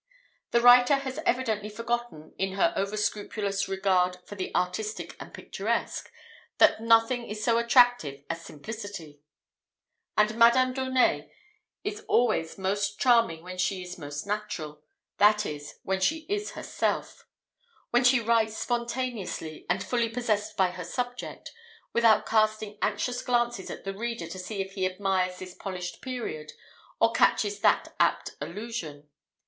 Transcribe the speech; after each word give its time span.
The 0.49 0.61
writer 0.61 0.95
has 0.95 1.19
evidently 1.27 1.69
forgotten, 1.69 2.33
in 2.39 2.53
her 2.53 2.73
over 2.75 2.97
scrupulous 2.97 3.67
regard 3.67 4.17
for 4.25 4.33
the 4.33 4.51
artistic 4.55 5.15
and 5.19 5.31
picturesque, 5.31 6.11
that 6.57 6.81
nothing 6.81 7.27
is 7.27 7.43
so 7.43 7.59
attractive 7.59 8.23
as 8.27 8.41
simplicity. 8.43 9.19
And 10.17 10.37
Madame 10.39 10.73
d'Aunet 10.73 11.29
is 11.83 12.01
always 12.07 12.57
most 12.57 12.97
charming 12.99 13.43
when 13.43 13.59
she 13.59 13.83
is 13.83 13.99
most 13.99 14.25
natural 14.25 14.81
that 15.19 15.45
is, 15.45 15.75
when 15.83 16.01
she 16.01 16.25
is 16.27 16.53
herself; 16.53 17.27
when 17.91 18.03
she 18.03 18.19
writes 18.19 18.57
spontaneously, 18.57 19.67
and 19.69 19.83
fully 19.83 20.09
possessed 20.09 20.57
by 20.57 20.71
her 20.71 20.83
subject, 20.83 21.53
without 21.93 22.25
casting 22.25 22.79
anxious 22.81 23.21
glances 23.21 23.69
at 23.69 23.83
the 23.83 23.93
reader 23.93 24.25
to 24.25 24.39
see 24.39 24.61
if 24.63 24.71
he 24.71 24.87
admires 24.87 25.37
this 25.37 25.53
polished 25.53 26.01
period 26.01 26.53
or 26.99 27.11
catches 27.11 27.59
that 27.59 27.93
apt 27.99 28.31
allusion. 28.41 29.07